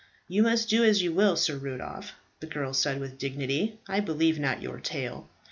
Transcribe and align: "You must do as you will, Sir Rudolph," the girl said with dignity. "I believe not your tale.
"You 0.27 0.41
must 0.41 0.67
do 0.67 0.83
as 0.83 1.03
you 1.03 1.13
will, 1.13 1.35
Sir 1.35 1.55
Rudolph," 1.57 2.13
the 2.39 2.47
girl 2.47 2.73
said 2.73 2.99
with 2.99 3.19
dignity. 3.19 3.77
"I 3.87 3.99
believe 3.99 4.39
not 4.39 4.59
your 4.63 4.79
tale. 4.79 5.29